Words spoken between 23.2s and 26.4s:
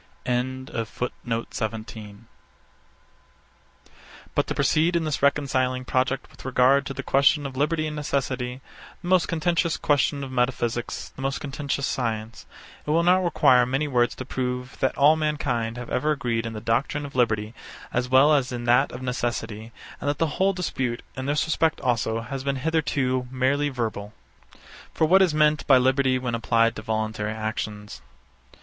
merely verbal. For what is meant by liberty, when